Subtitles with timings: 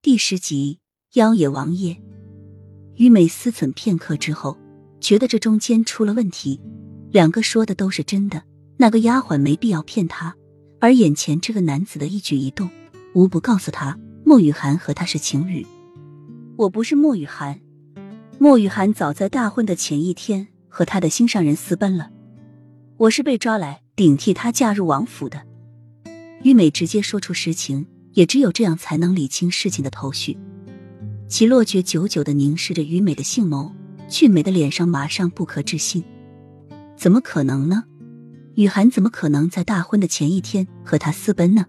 [0.00, 0.78] 第十集，
[1.14, 2.00] 妖野王爷。
[2.94, 4.56] 于美思忖片刻之后，
[5.00, 6.60] 觉得这中间出了问题。
[7.10, 8.44] 两个说的都是真的，
[8.76, 10.36] 那个丫鬟没必要骗他，
[10.78, 12.70] 而眼前这个男子的一举一动，
[13.12, 15.66] 无不告诉他莫雨涵和他是情侣。
[16.56, 17.60] 我不是莫雨涵，
[18.38, 22.12] 莫雨涵早在大婚的前一天和他的心上人私奔了，
[22.98, 25.42] 我是被抓来顶替他嫁入王府的。
[26.44, 27.84] 于美直接说出实情。
[28.18, 30.36] 也只有这样才能理清事情的头绪。
[31.28, 33.70] 齐洛觉久久的凝视着于美的杏眸，
[34.08, 36.02] 俊美的脸上马上不可置信
[36.98, 37.84] ：“怎么可能呢？
[38.56, 41.66] 雨涵怎么可能在大婚的前一天和他私奔呢？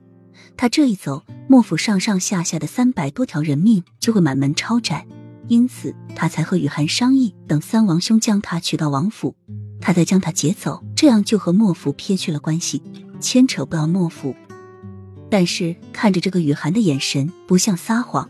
[0.58, 5.06] 他这一走，莫府上上下下的三百多条人命就会满门抄斩，
[5.50, 9.36] 因此他才和雨涵商议，等三王兄将他娶到王府，
[9.80, 12.82] 他再将他劫走，这样就和莫府撇去了关系，
[13.20, 14.34] 牵扯不到莫府。”
[15.30, 18.30] 但是看着这个雨涵的眼神，不像撒谎，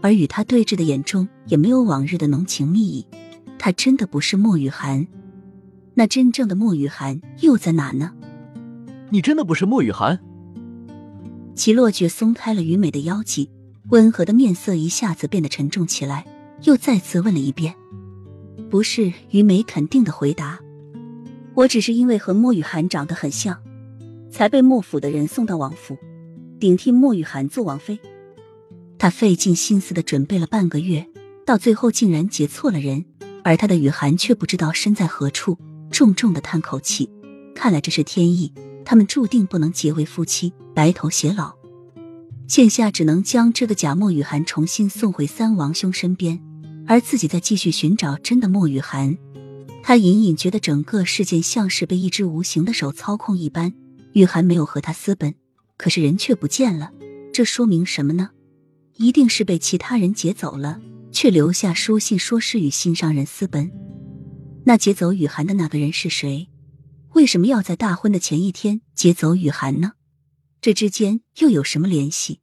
[0.00, 3.06] 而与他对峙的眼中也没有往日的浓情蜜意。
[3.58, 5.06] 他真的不是莫雨涵，
[5.94, 8.12] 那真正的莫雨涵又在哪呢？
[9.10, 10.18] 你真的不是莫雨涵？
[11.54, 13.50] 齐洛觉松开了于美的腰际，
[13.90, 16.26] 温和的面色一下子变得沉重起来，
[16.62, 17.74] 又再次问了一遍
[18.70, 20.58] ：“不是？”于美肯定的回答
[21.54, 23.58] ：“我只是因为和莫雨涵长得很像，
[24.30, 25.98] 才被莫府的人送到王府。”
[26.60, 27.98] 顶替莫雨涵做王妃，
[28.98, 31.08] 他费尽心思的准备了半个月，
[31.46, 33.06] 到最后竟然结错了人，
[33.42, 35.56] 而他的雨涵却不知道身在何处，
[35.90, 37.10] 重重的叹口气。
[37.54, 38.52] 看来这是天意，
[38.84, 41.54] 他们注定不能结为夫妻，白头偕老。
[42.46, 46.38] 现下只能将这个假莫雨涵重新送回三王兄身边，
[46.86, 49.16] 而自己再继续寻找真的莫雨涵。
[49.82, 53.72] 他隐隐觉得整个事件像是被一只无形的手操控一般，
[54.12, 55.34] 雨涵没有和他私奔。
[55.80, 56.92] 可是人却不见了，
[57.32, 58.32] 这说明什么呢？
[58.96, 60.78] 一定是被其他人劫走了，
[61.10, 63.72] 却留下书信说是与心上人私奔。
[64.66, 66.50] 那劫走雨涵的那个人是谁？
[67.14, 69.92] 为什么要在大婚的前一天劫走雨涵呢？
[70.60, 72.40] 这之间又有什么联系？